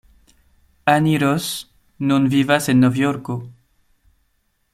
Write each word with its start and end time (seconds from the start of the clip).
Annie 0.93 1.19
Ross 1.23 1.47
nun 2.07 2.27
vivas 2.35 2.71
en 2.73 2.79
Novjorko. 2.85 3.37